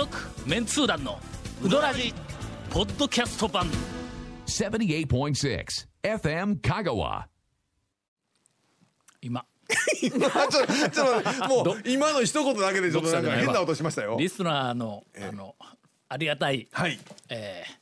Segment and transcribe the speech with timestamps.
[0.00, 0.16] 続
[0.46, 1.20] メンツー団の
[1.62, 2.14] ウドラジ
[2.70, 3.66] ポッドキャスト版。
[4.46, 5.06] 78.6
[6.02, 7.24] FM Kagawa.
[9.20, 9.44] 今。
[10.00, 14.16] 今ちょちょっと待ってもう今の一言だけでちょっとなんか変な音しましたよ。
[14.18, 15.54] リスナーのあの
[16.08, 16.98] ありがたい、はい。
[17.28, 17.80] えー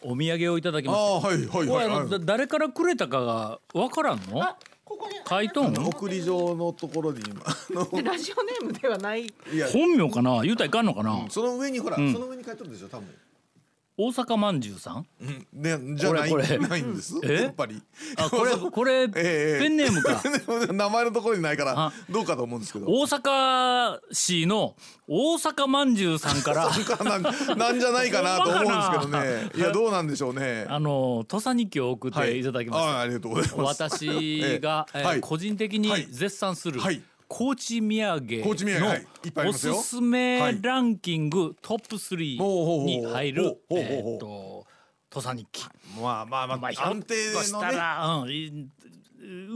[0.00, 1.96] お土産をいただきあましあはいはいはいはい。
[1.98, 4.40] あのだ誰からくれたかがわからんの？
[5.28, 7.42] 書いとんの送り状のところに今。
[8.02, 9.26] ラジオネームではない。
[9.26, 9.68] いや。
[9.68, 10.42] 本名かな？
[10.42, 12.12] 言うたらいかんのかな、その上にほら、ん。
[12.12, 13.06] その上に書いてるでしょ多分
[14.00, 15.06] 大阪まんじゅうさん？
[15.20, 15.46] うん。
[15.52, 17.14] ねじゃないこれないんです。
[17.24, 17.42] え？
[17.42, 17.82] やっぱり。
[18.16, 20.22] あこれこれ、ええペンネームか。
[20.72, 21.92] 名前のところにないからあ。
[22.08, 22.86] どうかと思うんですけど。
[22.86, 24.76] 大阪市の
[25.08, 26.70] 大阪まんじゅうさんから。
[27.04, 29.50] なんなんじゃないかなと思うんですけどね。
[29.56, 30.64] いやどうなんでしょうね。
[30.68, 32.44] あの土佐日記を送ってい。
[32.44, 33.82] ただきました、あありがとうございます。
[33.82, 35.20] 私が、 えーええはい。
[35.20, 36.06] 個人的にはい。
[36.08, 38.88] 絶賛する、はい高知土産の
[39.42, 39.74] おますよ。
[39.82, 44.66] すすめはいランキングトップ3に入るえーっと
[45.10, 45.64] 土佐日記、
[46.00, 47.76] まあまあまあ、まあ、安定としたのね。
[47.76, 48.68] ら、うんい、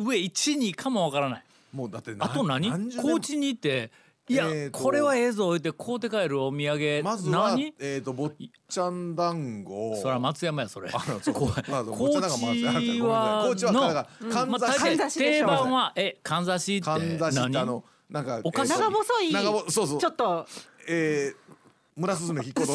[0.04, 1.44] 上1位かもわからない。
[1.72, 2.70] もうだってあと何？
[3.00, 3.90] 高知に行って
[4.28, 7.02] いや、えーとこれは映像置いて買うて帰るお土産。
[7.02, 7.74] まずは何？
[7.80, 8.30] えっ、と坊
[8.68, 9.96] ちゃん団子。
[9.96, 10.90] それは松山やそれ。
[10.92, 13.48] あそうこまあ高坊ちゃん団子まずあごめん知はい。
[13.48, 17.58] 高知はのからかんまあざし大体か定番はえかんざしってかんざしって何？
[17.58, 18.72] あのなんかお菓子。
[18.72, 19.32] えーと長細い。
[19.32, 19.98] 長ぼそうそう。
[19.98, 20.46] ちょっと。
[20.88, 21.36] えー
[21.94, 22.72] 村すずめ引っこど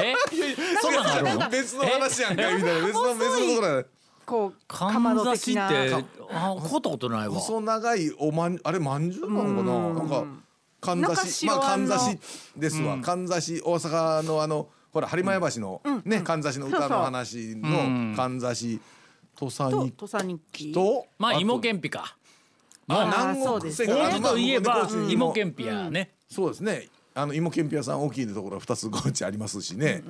[0.00, 0.14] え？
[0.80, 1.50] そんなのあるの？
[1.50, 2.86] 別の話やんかいみたいな。
[2.86, 3.84] 別の別のところや。
[4.24, 4.52] こう。
[4.66, 5.98] かかまどんざし的ってな。
[6.30, 7.34] あ買ったことないわ。
[7.34, 9.72] 細長いおまんあれまんじゅうなのかな？
[9.92, 10.24] なんか
[10.80, 12.18] かんざしまあかんざし
[12.56, 12.98] ですわ。
[13.00, 13.26] かん。
[13.26, 16.42] ざし大阪のあのほら播磨屋橋のねかん。
[16.42, 18.38] ざしの歌の話のかん。
[18.38, 18.80] ざし。
[19.36, 20.72] 土佐にと土佐日記。
[20.72, 22.16] ととまあ芋けんぴか。
[22.88, 23.86] ああー南国そうです。
[23.86, 26.14] ね製菓高知といえば芋けんぴやね。
[26.28, 26.88] そうですね。
[27.14, 30.02] あの芋けんぴ屋さん大きいところ二つ高知ありますしね。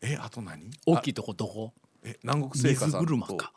[0.00, 0.64] えあと何？
[0.64, 1.72] い大きいとこどこ？
[2.04, 3.06] え南国製菓水さんと。
[3.06, 3.52] 車か。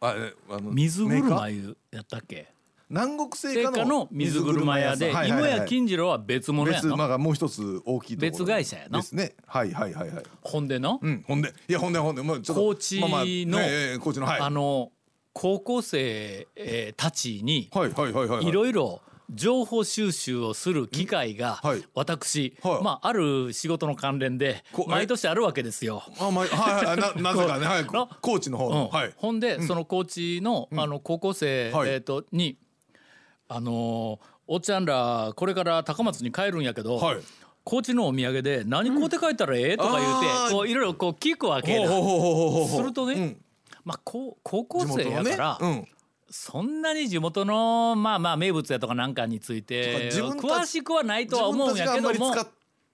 [0.00, 2.52] あえあの水車いうやったっけ？
[2.92, 5.50] 南国製菓の水車屋で芋はいはいはい。
[5.60, 9.34] や金次郎は別物や別のまあもう一つ大きい別会社やなですね。
[9.46, 10.24] はいはいはいはい。
[10.42, 11.00] ほんでの？
[11.00, 11.54] うんほんで。
[11.68, 12.20] いやほんでほんで。
[12.20, 14.40] もうちょっと高知のまあまあねええ高知のはい。
[14.40, 14.92] あの
[15.32, 18.46] 高校生えーたちにはいはいはいはい。
[18.46, 19.00] いろいろ
[19.30, 21.82] 情報収集をする機会がはい。
[21.94, 22.84] 私、はい。
[22.84, 26.02] まあある仕事の関連で毎年あるわけですよ。
[26.20, 27.64] あまあ はいはいななぜかね。
[27.64, 27.86] はい。
[27.86, 28.72] な高知の方うん。
[28.74, 29.12] のはい。
[29.16, 31.88] ほんで、その高知の,、あの高校生、はい。
[31.88, 32.58] えー、とに
[33.54, 37.18] あのーおっちゃんらこれから高松に帰るんやけど、はい。
[37.64, 39.76] 高知のお土産で何買うて帰ったらええ？
[39.76, 43.36] とか言うて、こういろいろこう聞くわけだするとね、うん。
[43.84, 45.88] まあ、高高校生やから、うん。
[46.28, 52.48] そんなに地元のまあまあ名物やとかなんかについて詳しくはないとは思うんやけどもたり使っ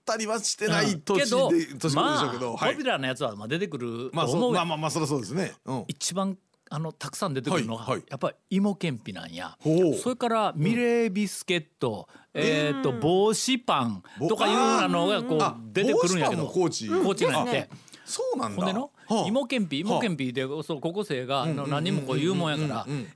[0.05, 1.01] たりはしてないうん。
[1.01, 5.53] 年けどで年頃でしょうけどまあ、ポピュラーなやつはまあ出てくるまあと思ううまあまあまあそりゃそうですね。
[5.65, 5.83] うん。
[5.87, 6.37] 一番
[6.71, 8.03] あのたくさん出てくるのが、はいはい。
[8.09, 9.57] やっぱり芋けんぴなんや。
[10.01, 16.45] それからミレービスケット、えっ、と帽子パンとかいうようなのがこうあ出てくるんやけど。
[16.45, 17.25] 帽子パンも高知。
[17.27, 17.51] なんて。
[17.51, 17.69] ね
[18.05, 18.57] そうなんだ。
[18.57, 19.27] ほんでの、はあ。
[19.27, 22.85] 芋けんぴ芋けんぴでそう高校生があの何人もこう言うもんやから。
[22.87, 23.07] うんうん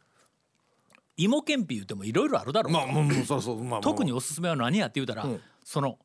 [1.15, 3.81] 芋けんぴ言ってもいろいろあるだろう、まあまあまあ。
[3.81, 5.41] 特におすすめは何やって言うたら、うん。
[5.63, 5.99] その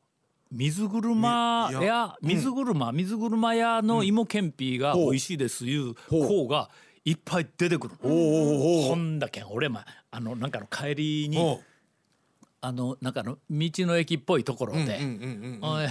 [0.51, 5.93] 水車やや水車、水車屋の芋けんぴが美味しいですいう。
[6.09, 6.69] 方が
[7.05, 7.95] いっぱい出てくる。
[8.01, 11.59] ほんだけん俺まあのなんかの帰りに
[12.61, 15.89] あのなんかの道の駅っぽいところで、うんうんうんうんあえ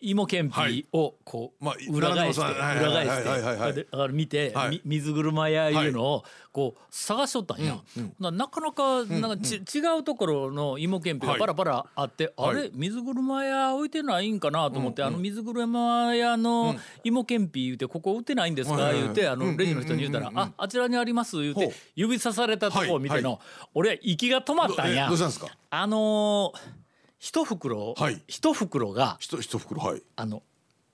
[0.00, 4.52] 芋けんぴをこう、まあ裏返して裏返してこれであの見て、
[4.84, 7.78] 水車屋いうのをこう探しとったんや、
[8.18, 11.40] ななかなかなんかち、違うところの芋けんぴがはい。
[11.40, 12.70] パラパラあって、あれはい。
[12.74, 16.74] 水車屋置いてないんかなと思って、あの水車屋の
[17.04, 23.38] 芋けんぴ言うてここ売ってないんですか、言うてあのレジの人に言うたら、ああちらにあります言うて指さされたとこを見ての、はい
[23.74, 25.04] 俺は息が止まったんや。
[25.04, 25.48] えどうしたんですか？
[25.70, 26.85] あのー
[27.26, 28.22] 一袋、はい。
[28.28, 30.02] 一袋がひと一袋はい。
[30.14, 30.44] あの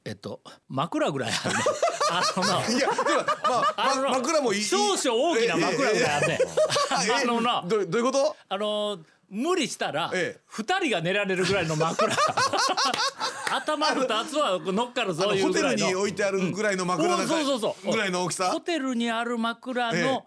[0.02, 1.60] えっと枕ぐらいあるね。
[2.10, 4.64] あのないやでもまああ枕もいい。
[4.64, 6.38] 少々大きな枕ぐらいあるね
[6.90, 12.14] あのなどうどういうことあのー無理したらええ二人が寝られるぐらいの枕
[13.50, 20.26] 頭二つは乗っかるあぞのホテルいうぐらいのに置いてあるぐらいの枕そうそうそうぐらいの大きさホテルにある枕の、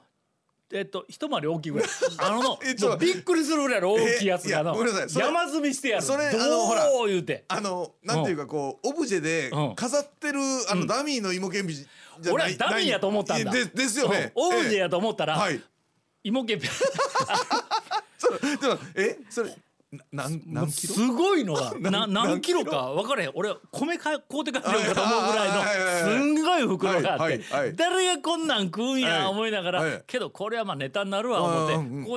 [0.76, 1.88] えっと、一回り大きいぐらい。
[2.20, 5.10] あのの、 えちょもうびっくりするぐらいの大きいやつがの、ごめんなさい。
[5.10, 6.04] それ山積みしてやる。
[6.04, 7.46] それどう言うて。
[7.48, 9.76] あのなんていうかこうオブジェでうん。
[9.76, 10.40] 飾ってる
[10.70, 13.52] あのダミーの芋けんぴじゃ俺なはいダミーやと思ったんだ。
[13.52, 14.34] でですよね。
[14.36, 14.48] うん。
[14.48, 15.62] オブジェえやと思ったら、えはい。
[16.24, 16.68] 芋けんぴ。
[18.18, 19.56] それでもえそれ
[20.12, 20.94] なん何キロ？
[20.94, 21.74] すごいのが。
[21.80, 22.64] な何何キロ？
[22.66, 22.92] か。
[22.94, 23.32] 分からへん。
[23.34, 24.86] 俺米買うて帰るんかと思う
[25.32, 25.64] ぐらいの。
[26.00, 29.02] すんごい袋があはいって誰がこんなん食うんはい。
[29.02, 29.92] や思いながはい。
[29.92, 31.66] らけどこれはまあネタになるわ思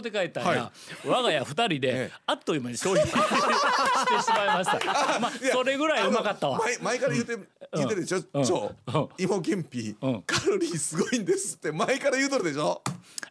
[0.00, 0.72] って買うて帰ったんはや
[1.04, 2.12] 我が家二人でええ。
[2.26, 5.20] あっという間に消費 してしまいました。
[5.20, 6.58] まあそれぐらいうまかったわ。
[6.58, 7.36] 前前から言って
[7.74, 9.10] 言ってるでしょ？
[9.18, 9.96] 芋けんぴ。
[10.00, 10.22] うん。
[10.22, 11.72] カロリーすごいんですって。
[11.72, 12.82] 前から言うとるでしょ？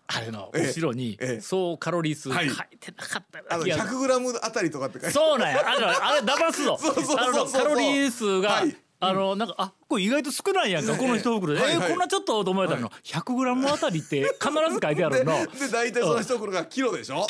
[0.08, 0.68] あれのええ。
[0.68, 1.42] 後ろにええ。
[1.42, 2.48] 総カロリー数書はい。
[2.48, 5.64] いてなかったようあのな気がする 100g あたりとかって書いてそうなんや。
[5.66, 6.78] あのあれ騙すぞ。
[6.82, 7.64] そうそうそうそう。
[7.64, 8.76] カロリー数が、はい。
[9.00, 15.34] あのなんかあこれ意外と少ないやんか、ええこの一袋で、えーこんなちょっとと思えたの、100グラムあたりって必ず書いてあでるの？
[15.46, 17.28] で大体その一袋がキロでしょ？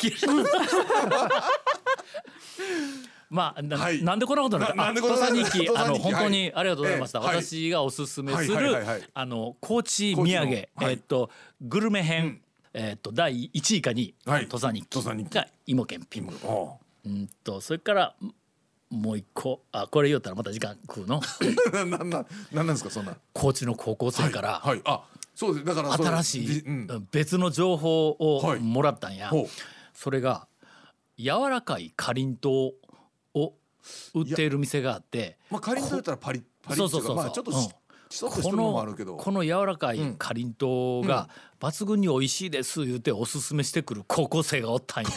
[3.28, 4.02] まあな,、はい。
[4.02, 5.68] なんでこんなことになんでこんな土佐日記。
[5.76, 8.74] あの本当はにありがとうございました、私がおすすめする、
[9.12, 11.28] あの高知土産、えっと
[11.60, 12.40] グルメ編、
[12.72, 14.48] えっと第1位かに、はい。
[14.48, 15.34] 土佐日記。
[15.34, 16.78] が芋けんぴお
[17.08, 18.14] うんとそれから
[18.90, 21.20] もう一個あこれ言ったらまた時間食うの？
[21.20, 21.20] う
[21.86, 23.16] ななななんなんですかそんな。
[23.32, 24.82] 高知の高校生から、はいはい。
[24.84, 25.64] あそうです。
[25.66, 27.08] だから新しいじうん。
[27.12, 28.60] 別の情報をはい。
[28.60, 29.46] もらったんや、ほう。
[29.94, 30.48] それが
[31.18, 32.74] 柔らかいかりんと
[33.34, 33.54] うを
[34.14, 35.38] 売っている店があって。
[35.50, 37.16] まあ仮に言ったらパリパリそうそうそうそう。
[37.16, 37.68] まあちょっとうん
[38.20, 39.16] こるのもあのるけど。
[39.16, 41.28] この柔らかいかりんとうが
[41.60, 45.10] 抜群に美味しいです言うておすすめしてくる高校生がおったんや。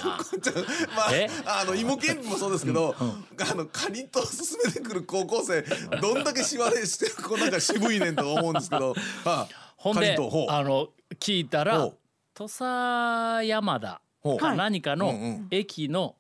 [0.96, 1.30] まえ？
[1.46, 4.32] あ、あの芋けんぴもそうですけど、あのかりんとう勧
[4.66, 5.64] めてくる高校生
[6.02, 8.96] どんだけしわれしてこうなんか渋いねんと思うんですけど、は
[9.26, 9.48] あ、
[9.78, 10.18] ほんで
[10.50, 10.90] あの
[11.20, 11.90] 聞いたら
[12.34, 12.62] 土佐
[13.46, 14.02] 山田
[14.40, 16.16] か何かの駅の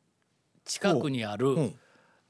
[0.63, 1.75] 近くにある、うん。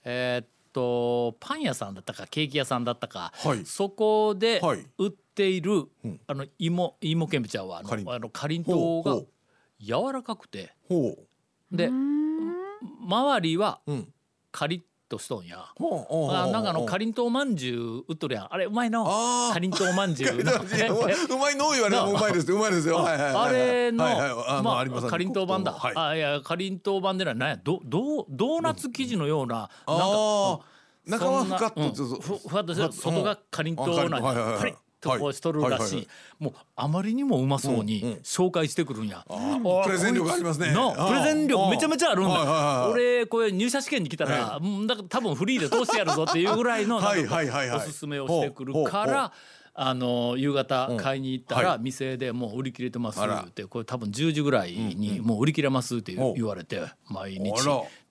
[0.04, 3.66] えーっとパン屋さんだったかケーキ屋さんだったか、はい。
[3.66, 4.86] そこではい。
[4.98, 6.20] 売っている、うん。
[6.28, 8.06] あの芋芋けんぴちゃんはあかりん。
[8.06, 9.22] のあのかりんとうが
[9.80, 10.74] 柔らかくて。
[10.88, 11.18] ほ
[11.72, 13.82] で周りは
[14.52, 15.60] カリッとしとんや。
[15.60, 18.48] あなんかあのかりんとうまんじゅう売っとるやん。
[18.50, 23.06] あれ うまいのかりんとうまんじゅううまいの言われてもうまいですうまいですよ。
[23.06, 23.50] あ。
[23.52, 25.74] れの、はいはいあまあ、かりんとう版だ。
[25.74, 29.70] はい、あ、いや、かりんとう版でな、なんや、ど、どう、ドーナツ生地のような。
[29.88, 33.76] なんか中はふかっとふふわっとして外がかりん。
[33.76, 34.60] とうなんあかりんとうはいはいはいや。
[34.60, 36.08] パリッとこうしとるらしはい。
[36.40, 39.26] もう、あまりにもうまそうに紹介してくるんや。
[39.28, 40.72] プレゼン力ありますね。
[40.72, 47.70] のプレゼン力めちゃめちゃあるんだはい俺これ入社試験に来たらうんだから多分フリーで通してやるぞっていうぐらいのはいなんかはいはい。
[47.70, 49.34] はいおすすめをしてくるから
[49.74, 51.80] あの夕方買いに行ったらはい。
[51.80, 57.52] 店でもう売り切れてますってこれ多分10時ぐらいにもう売り切れますって言われて毎日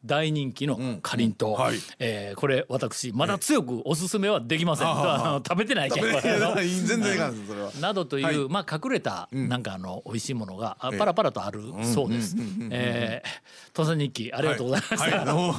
[0.05, 1.49] 大人気のかりんと。
[1.49, 1.76] うはい。
[1.99, 4.87] えーこれ私まだ強くおすすめはできません。
[4.88, 6.06] あははあの食べてないけど。
[6.06, 6.23] 食
[6.56, 7.73] べ全然いかんですそれは。
[7.81, 8.37] などという、はい。
[8.49, 12.37] まあ隠れたなんかあの美味しいものがパラパラとあるそうです。
[12.70, 13.29] えー
[13.75, 15.17] 土佐日記ありがとうございました。
[15.17, 15.26] はい。
[15.26, 15.55] は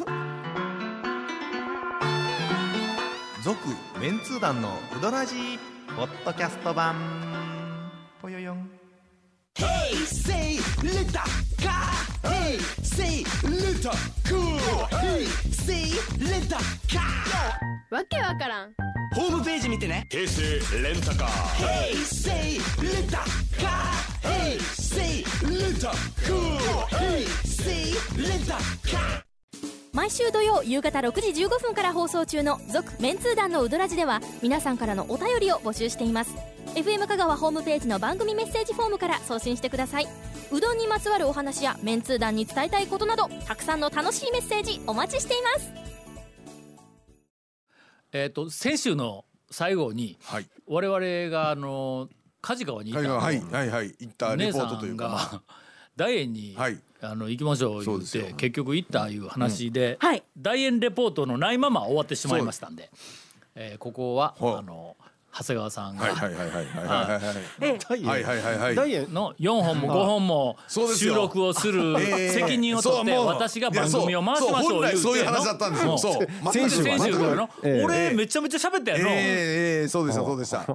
[3.98, 4.00] い。
[4.00, 5.60] メンツー団のウドラジー
[5.96, 6.96] ポッドキャスト版。
[8.22, 8.81] ぽよよん
[9.56, 11.24] Hey, say, let a
[11.62, 11.92] car.
[12.24, 13.92] Hey, say, let a
[16.88, 18.74] カわけわからん。
[19.14, 20.08] ホームページ見てね。
[20.10, 20.94] 平成レン。
[20.94, 21.56] レンタカー。
[21.58, 22.30] 平成
[22.82, 24.42] レンタカー。
[24.42, 25.02] 平成
[25.48, 25.80] レン
[28.46, 29.26] タカ。
[29.94, 36.51] 毎週土曜夕方6時15分から放送中の続メンツー団のウドラジでは皆さんからのお便りを募集しています。
[36.76, 40.08] FM 香川ホームページの番組メッセージフォームから送信してください。
[40.52, 45.72] うどんにまつわるお話やメンツー団に伝えたいことなどたくさんの楽しいメッセージお待ちしています。
[48.14, 50.50] えっ、と先週の最後にはい。
[50.68, 52.10] 我々があの
[52.42, 53.02] 梶川にいた。
[53.02, 55.10] のはいはいはい行ったレポートといんうか。
[55.10, 55.42] まあが
[55.98, 56.80] 大園に、はい。
[57.02, 60.24] あの行きましょう言って結局行ったいう話で、はい。
[60.38, 62.92] 大園レポートのないまま終わってしまいましたんで、
[63.56, 64.96] えーここははいあの
[65.34, 67.22] 長谷川さんが、はいはいはいはいはいはい
[67.62, 68.76] えダイエンはいはいはいはい。
[68.76, 75.98] ダイエンの4本も5本も収録をするええ責任を取って私が番組を回しましょういや言うてそうそう本来そういう話だったんですよ。
[75.98, 77.84] そう先週は先週からの、ええ。
[77.84, 80.66] 俺めちゃめちゃ喋ったやろ、ええええそうでしたそうでした。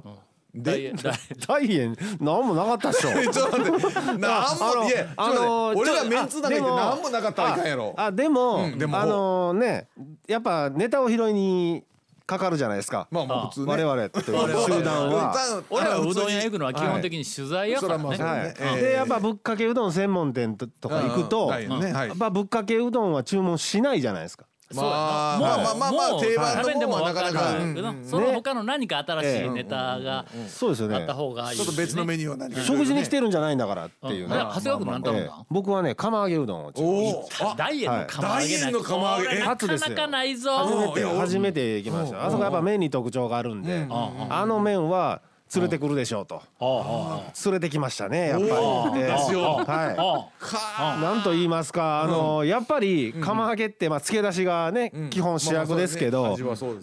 [0.55, 1.13] 大園大
[1.47, 3.11] ダイエンなんもなかったっしょ。
[3.31, 7.93] ちょっと待ってなんもいやちょっと待って俺らメンツだけで何もなかったらいかんやろ。
[7.95, 9.87] あでもあのね
[10.27, 11.83] やっぱネタを拾いに
[12.27, 13.65] かかるじゃないですか、まあまあ普通ね。
[13.67, 14.77] 我々という。
[14.77, 15.33] 集団は。
[15.71, 18.73] 俺らうどん屋行くくのは基本的に取材やからね、はいそらまあはいそうね。
[18.75, 18.81] ええ。
[18.81, 22.07] でやっぱぶっかけうどん専門店ととか行くと、はいねはい。
[22.09, 24.45] やっぱぶっかけうどんは注文しないじゃないですか。
[24.71, 24.97] そうやな。
[24.97, 28.05] まあまあまあまあまあもう定番の食べんでもなかるけどうんうん。
[28.05, 30.95] その他の何か新しいネタがそうですよね。
[30.95, 34.35] あった方がいいちょっと別のメニューは何か食事に来てるるんじゃないんだからっていうね。
[34.35, 35.19] 長谷川君何頼ん。
[35.19, 35.45] だええ。
[35.49, 39.39] 僕はね釜揚げうどんをちょっとおおあダイエンの釜揚げの釜揚げ。
[39.39, 40.57] なかなかないぞ。
[40.57, 42.25] 初めて初めて行きました。
[42.25, 43.87] あそこやっぱ麺に特徴があるんで。
[43.89, 45.21] あの麺は
[45.55, 46.41] 連れてくるでしょうと。
[47.45, 48.51] 連れてきましたねやっぱり。
[48.53, 56.37] はかいなんと言いますかあのやっぱり釜揚げってまあ漬け出しがね基本主役ですけど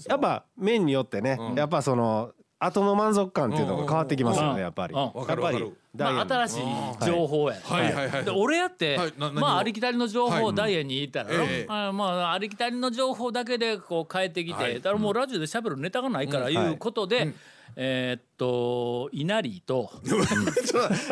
[0.08, 4.54] やっぱ麺によってねやっぱその後の満足感っていうのが変わってきますようん。
[4.56, 4.94] ねやっぱり。
[4.94, 5.00] うん。
[5.00, 6.62] やっぱりまあ、新しい
[7.04, 7.92] 情報や、はい。
[7.92, 8.08] はい。
[8.08, 8.24] はい。
[8.24, 10.44] で俺やって、まあありきたりの情報はい。
[10.44, 11.66] をダイエンに言ったら、ええ。
[11.68, 14.74] あまあありきたりの情報だけでこう変えてきて、はい。
[14.76, 17.34] だからもうラジオで喋るネタがないからいうことで、
[17.76, 19.90] えーっと稲荷と。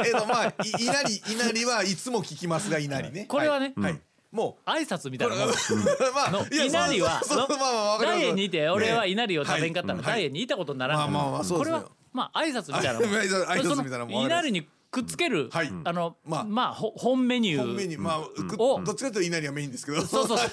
[0.05, 3.27] えっとまあい稲荷稲荷はいつも聞きますが稲荷ね。
[3.27, 3.93] これはねはい。
[3.93, 4.01] はい。
[4.31, 4.71] もう。
[4.71, 5.49] 挨拶みたいなもん。
[6.15, 8.21] まあ稲荷は そうそうそうまあまあわかります。
[8.21, 10.05] ダイエンにいて俺は稲荷を食べんかったらはい。
[10.05, 13.09] ダイエンにいたことにならんこれはまあ挨拶みたいなもん。
[13.11, 14.11] 挨拶挨拶みたいなもん。
[14.11, 15.73] その稲荷にくっつける、はい。
[15.85, 16.45] あのまあ。
[16.45, 18.03] まあほ本メニュー本メニュー。
[18.03, 20.03] まあくおどっちかというと稲荷はメインですけど。
[20.05, 20.49] そうそうそう。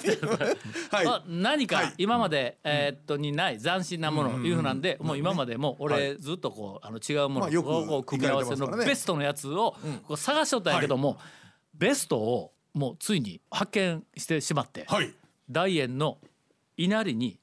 [0.90, 1.06] はい。
[1.06, 1.94] あ何かはい。
[1.98, 9.76] 今まで、えーっとにない斬新なものいうふうなんで、もう今までも俺ずっとこうあの違うものまあよくをこう組み合わせのベストのやつを
[10.08, 11.18] こう探しとったんやけども、
[11.74, 15.12] ベストをもうついに発見してしまって、はい。
[15.50, 16.16] 大円の
[16.78, 17.38] 稲荷に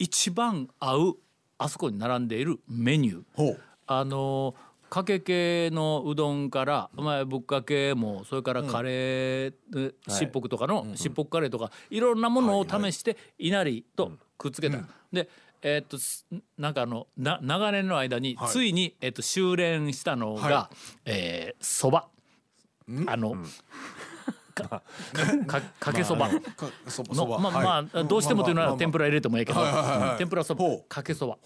[0.00, 1.16] 一番合う
[1.58, 3.22] あそこに並んでいるメニュー。
[3.34, 3.60] ほう。
[3.86, 4.54] あの
[4.90, 14.78] かけ系のうどんから、まあ、ぶっかけもそれからカレー、しっぽくとかのしっぽくカレーとかいろんなものを試して稲荷とくっつけた。
[15.12, 15.28] で
[15.62, 16.26] えーっとす
[16.58, 18.48] なんかあのな長年の間にはい。
[18.48, 20.70] ついに、えーっと修練したのがは
[21.04, 22.08] えーそば、
[23.06, 23.36] あの、
[24.54, 24.82] か
[25.46, 26.28] かかけそば。
[26.30, 27.64] のまあはい。
[27.64, 30.18] まあどうしてもというなら天ぷらら入れてもいいけどはいはいはいはい。
[30.18, 31.38] 天ぷらそばかけそば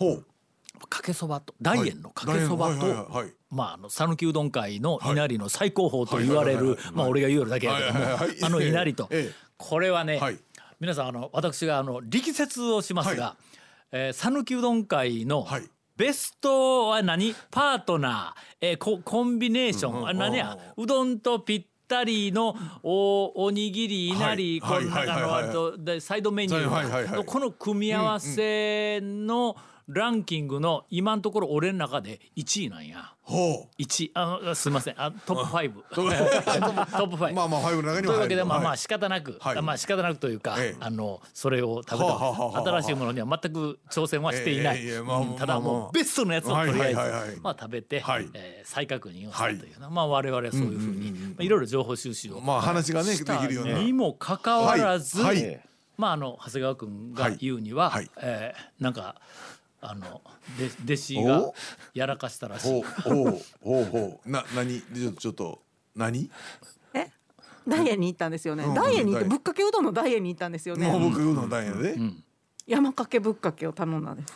[0.89, 3.33] かけそばと大円のかけそばはいはいはいとはい。
[3.51, 6.93] まああの讃岐うどん界の稲荷の最高峰と言われるはいはいはいはい。
[6.95, 9.09] まあ俺が言うだけやけどもはいはいはいあの稲荷と。
[9.11, 9.35] ええ。
[9.57, 10.39] これはねはい。
[10.81, 13.37] 皆さんあの私があの力説をしますが
[13.93, 15.65] えー讃岐うどん界のはい。
[15.97, 17.37] ベストは何？
[17.53, 20.59] パートナー、えーココンビネーション、あ何や？
[20.77, 24.19] うどんとぴったりのおおにぎりい。
[24.19, 29.55] なり、はいこの中のとでサイドメニュはいはいはいーのこの組み合わせの
[29.89, 33.15] ランキングの今のところ俺の中で1位なんや。
[33.23, 34.95] ほ1あのすみません。
[34.99, 38.79] あトップ5トップ5う まあまあファイブの中にというはわけでまあまあはい。
[38.79, 39.63] 仕方なく、はい。
[39.63, 40.77] まあ仕方なくというか、ええ。
[40.81, 46.95] あのそれを食べた新しいものには全く挑戦はしていない、えまあうんただもうベストのやつをとりあえ
[47.35, 48.29] ず、まあ食べて、はい。
[48.35, 53.79] えー再確認をしたというな、まあ我々はそういうふうに、まあいろいろ情報収集を、まあ話がねできるような。
[53.79, 55.43] にもかかわらず、はい。
[55.43, 55.61] はい。
[55.97, 58.11] まああの長谷川君が言うには、はいはい。
[58.23, 59.17] えーなんか
[59.87, 60.23] あの
[60.59, 61.55] で弟子がお。
[61.93, 62.73] やらかしたらしい。
[62.73, 64.31] ほうほうほうほう。
[64.31, 65.63] な何ちょちょっと
[65.95, 66.31] 何？
[66.95, 67.11] え？
[67.69, 68.75] ダイエンに行ったんですよね、うん。
[68.75, 71.49] ダイエンに行ってぶっかけうどんのダイエンに行ったんですよね、もう僕うどん。
[71.49, 71.99] 大変やで
[72.67, 74.33] 山かけぶっかけを頼んだんです。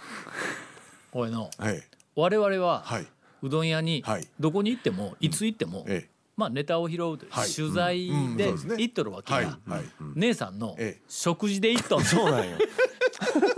[1.13, 1.51] おいの。
[1.59, 1.83] はい。
[2.15, 3.07] 我々は、はい。
[3.43, 4.29] うどん屋にはい。
[4.39, 6.11] どこに行ってもいつ行っても、ええ。
[6.37, 7.51] まあネタを拾うというはい。
[7.51, 9.45] 取材で行っとるわけはい。
[9.45, 9.85] がはい。
[10.15, 11.03] 姉さんのええ。
[11.09, 12.59] 食事で行っとんそうなんよ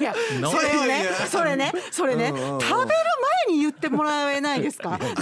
[0.00, 3.15] いやのそれをねそれねそれね食べる前
[3.48, 4.98] に言ってもらえないですか？
[4.98, 5.14] 大体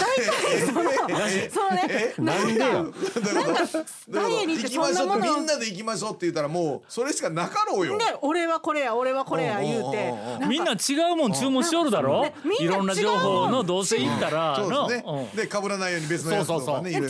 [0.66, 7.99] そのそのねなんでよどういうことダイエーに行って行きましょうそんなものみんなで行きましょうって言ったらもうそれしかなかろうよ。
[7.99, 10.35] で俺はこれや俺はこれや言うてうんうんうん。
[10.35, 12.23] うんなんかみんな違うもん注文しよるだろ？
[12.23, 12.87] ねみんないろん。
[12.87, 15.28] な情報のどうせ行ったらそうのですね。
[15.35, 17.02] で被らないように別のやつとかねえ違う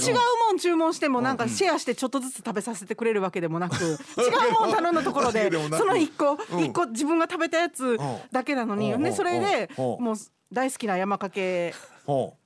[0.47, 3.97] もん注文してもなんかシェアしてちょっとずつ食べさせてくれるわけでもなく違う
[4.61, 6.65] もん頼んだところで その一個うん。
[6.65, 7.99] 一個自分が食べたやつ
[8.33, 9.03] だけなのにうん。
[9.03, 10.05] でそれでうん。
[10.05, 10.17] もう
[10.55, 11.75] 大好きな山かけ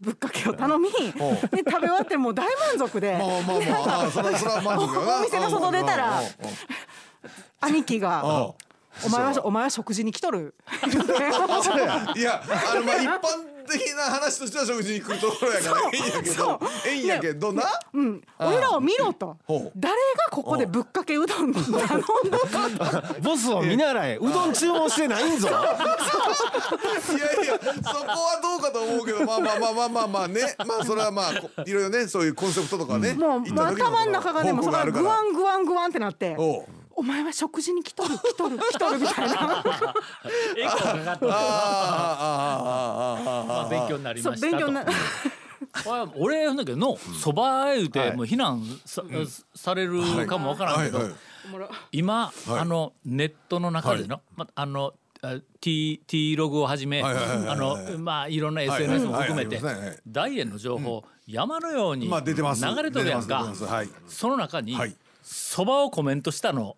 [0.01, 1.13] ぶっかけを頼みで食
[1.53, 2.47] べ終わってもう大
[2.77, 3.19] 満足で。
[3.21, 3.43] お
[5.23, 6.23] 店の外出たら
[7.61, 8.55] 兄貴が
[9.05, 10.55] お前はお前は食事に来とる」
[12.17, 17.65] いやあのまあ 一般的な話としては食事に来るところやからええんやけどええんやけどな。
[17.93, 18.23] うん。
[18.39, 19.37] 俺らを見ろと。
[19.77, 21.99] 誰がここでぶっかけうどん頼んだか
[23.15, 23.21] と。
[23.21, 24.17] ボスを見習え。
[24.17, 25.49] うどん注文してないんぞ。
[25.49, 30.57] いやいやそこはどうかと思うけどまあまあまあまあまあまあね。
[30.67, 33.13] まあそれはまあこいろいろねそういうコンセプトとかね。
[33.13, 36.35] もう頭の中がねもうそこからグワンングワングワンってなって
[36.99, 39.63] お前は食事に来とる来とる来とるみたいな。
[43.71, 44.67] 勉強になりましたと。
[46.17, 49.05] 俺やんだけどのそば言うてもう避難さ,、
[49.75, 51.01] れるかもわからんけど、
[51.93, 54.95] 今、あのネットの中での,、ま、あの
[55.61, 57.15] T, T ログをはじめ、あ
[57.57, 59.61] の、まあ、いろんな SNS も含めて、
[60.07, 62.15] ダイエ円の情報、山のように流
[62.83, 63.53] れとるやんか、
[64.09, 64.77] その中に、
[65.23, 66.77] そばをコメントしたの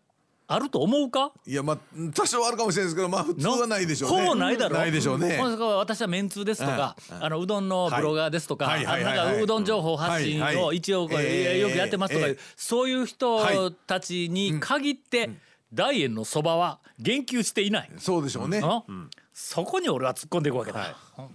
[0.53, 1.31] あると思うか？
[1.47, 1.79] いやまあ
[2.13, 4.19] 多少あるかもしれないですけどまあ普通はないでしょうね。
[4.19, 4.77] ほぼないだろ？
[4.77, 5.39] ないでしょうね。
[5.79, 11.59] 私はめんつですとか、あのうどんのブロガーですとか、なんかうどん情報発信を一応これえー。
[11.61, 12.27] よくやってますとか
[12.57, 15.31] そういう人たちに限って、
[15.73, 17.91] 大円のそばは言及していない。
[17.99, 18.61] そうでしょうね。
[18.61, 19.09] うん。
[19.33, 20.97] そこに俺は突っ込んでいくわけだ。
[21.19, 21.27] うん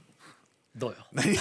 [0.75, 0.97] どうよ？
[1.25, 1.31] え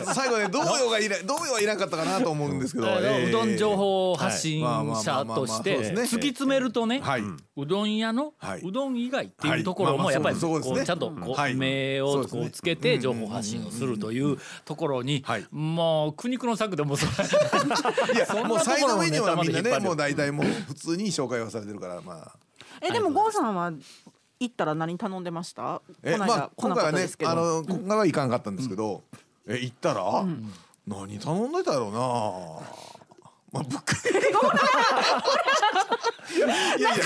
[0.00, 7.20] っと最後ね動揺がいない動揺はいなかったかなと思うんですけど、うどん情報発信者として突き詰めるとね、はい。
[7.20, 15.46] うどん屋のはいうどん以外ってはいいうところもやっぱりちゃんとこはいう目をこうつけて情報発信をするというところにはい。
[15.50, 17.12] もう苦肉の策でもそれ
[18.14, 22.32] いやもうサイドメニューはみんなねもう大体もう普通に紹介はされてるからまあ。
[22.80, 23.72] えでも郷さんは
[24.40, 25.80] 行ったら何頼んでました？
[26.02, 29.02] えこの間まあ今回はねあの今回はいかんかったんですけど、
[29.48, 30.24] え行ったら、
[30.86, 31.98] 何頼んでたやろうな。
[33.52, 34.14] まあぶっかけい
[36.40, 37.04] やいやいや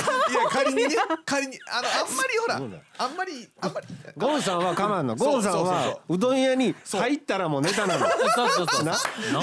[0.50, 3.86] 仮にね仮にあのあんまりほらあんまりあんまり。
[4.16, 5.18] ゴンさんはかまんの。
[5.18, 8.84] そうゴンさんそうそうはうどん屋に入ったらもうネタなのそうそうそう。
[8.84, 8.92] な？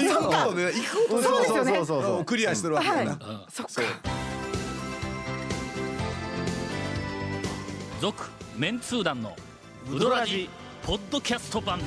[0.00, 2.02] くかことね行くことそうそうそう。
[2.02, 2.24] そう。
[2.24, 3.72] クリアしてるわけだな、そっか
[8.00, 8.24] 続
[8.56, 9.34] メンツー団の
[9.90, 10.50] ウドラジ
[10.82, 11.80] ポッドキャスト版。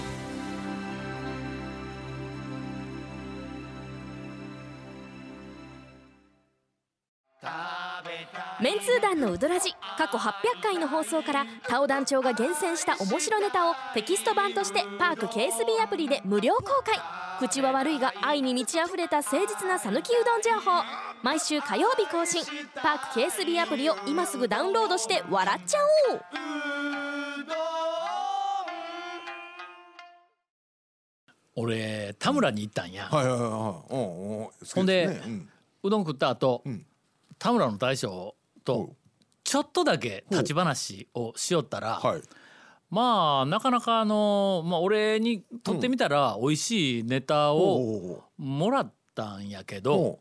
[8.62, 17.00] メンツー団のウドラジ過去800回の放送からタオ団長が厳選した面白ネタをテキスト版としてパーク KSB アプリで無料公開。
[17.40, 20.84] 口は悪いが愛に満ち溢れた誠実な讃岐うどん情報。
[21.22, 22.44] 毎週火曜日更新。
[22.76, 25.78] パーク KSB アプリを今すぐダウンロードして笑っちゃ
[26.12, 26.22] おう。
[31.56, 33.52] 俺田村に行ったんや、はいはいはいはい。
[33.52, 34.46] うんうん。
[34.46, 34.76] 好きすね。
[34.76, 35.50] ほんでうん。
[35.84, 36.86] うどん食った後、ん。
[37.38, 38.94] 田村の大将と
[39.44, 42.22] ちょっとだけ立ち話をしよったら、はい。
[42.90, 50.20] まあなかなかあの、まあ、俺にとってみたら美味しいネタをおもらったんやけおど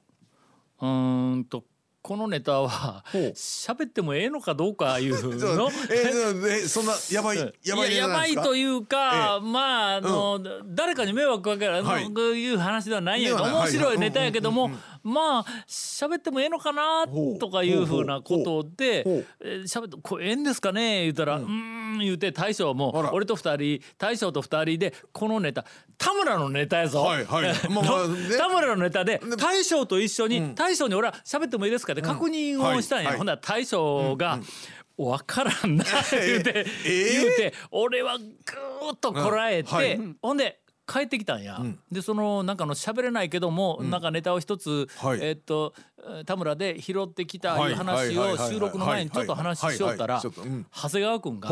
[0.80, 1.64] うーんと
[2.00, 5.68] このネタは喋ってもええのかどうかいうの？
[5.90, 12.04] ええそんな やばいやばいいややばいとういうか、まああの、誰かに迷惑かける、はい。
[12.06, 14.70] いう話ではないんやけど面白いネタやけども、
[15.02, 17.06] まあ喋ってもええのかな
[17.38, 23.12] とかいうふうなことでほうほう「えー喋ってこれええんですかね?」言うたら「うーん」言うて大将あもら。
[23.12, 25.64] 俺と二人大将と二人でこのネタ
[25.96, 27.00] 田村のネタやぞ。
[27.02, 27.54] はいはい。
[28.38, 31.92] 田村のネタで大将と一緒に大将に俺は喋ってもいいですか？
[31.92, 34.38] って確認をしたんや、はいほんなら大将が
[34.98, 37.22] 「わからんな 」言うて、えー？
[37.22, 41.60] 言うて俺はぐーっとこらえて、ほんで帰ってきたんや、
[41.92, 45.18] でそのなんかの喋れないけども、なんかネタを一つ、はい。
[45.20, 47.72] えっとえー田村で拾ってきたはい。
[47.72, 51.50] いう話を収録の前にちょっと話しよったら長谷川君が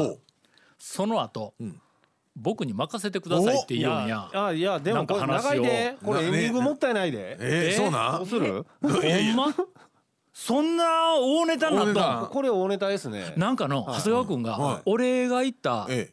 [0.79, 1.55] その後、
[2.35, 4.31] 僕に任せてくださいって言うんや。
[4.33, 5.97] あいやでもこれ長いで。
[6.03, 7.37] これエンディングもったいないで。
[7.39, 8.19] えーそうなん？
[8.21, 8.65] どうする？
[8.81, 9.55] ほんま？
[10.33, 13.35] そんな大ネタになったこれ大ネタですね。
[13.37, 14.59] なんかの長谷川君はい。
[14.59, 16.13] が俺が行ったえ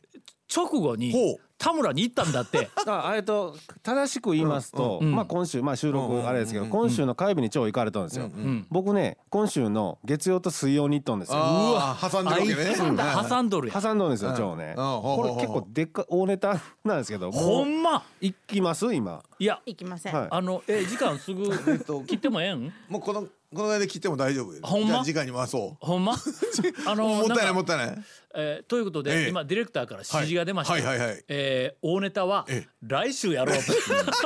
[0.53, 1.13] 直後に
[1.63, 2.69] 田村に行ったんだって。
[2.85, 5.15] あえっと正しく言いますと、うん。
[5.15, 11.37] まあ今週まあ収録あれですけど、今週の火曜日に超行かれたんですよ、ん僕ね今週の月曜と水曜に行ったんですよ。
[11.39, 12.81] あー挟んでるわけ
[13.23, 13.27] ね。
[13.29, 13.71] 挟んどる。
[13.71, 18.03] 挟んどんですよ超ね、これ結構でっか大ネタなんですけどほもうんま？
[18.19, 19.23] 行きます今。
[19.39, 19.59] いや。
[19.65, 20.27] 行きません、はい。
[20.31, 21.45] あのえ時間すぐ
[22.05, 22.73] 切ってもええん？
[22.89, 24.87] もうこのこのぐらいで切っても大丈夫ほんま？
[24.87, 26.13] じゃあ時間に回そほんま？
[26.85, 28.03] あうのもったいないもったいない。
[28.35, 29.29] えーということで、ええ。
[29.29, 30.83] 今ディレクターから指示が出ました、はい。
[30.83, 31.23] はいはいはい。
[31.27, 32.69] えー大ネタはええ。
[32.81, 33.71] 来週やろうと。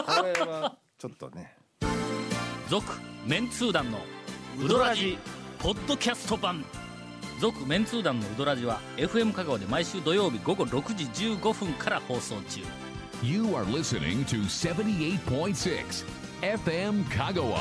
[0.04, 1.56] これはちょっとね。
[2.70, 2.86] 続
[3.26, 4.00] メンツー団の
[4.63, 5.18] ウドラジ
[5.60, 6.63] ポッドキャスト版。
[7.40, 11.04] 続メンツー団のウドラジは FM 香川で毎週土曜日午後6時
[11.36, 12.62] 15分から放送中。
[13.24, 16.06] You are listening to 78.6
[16.42, 17.58] FM Kagawa.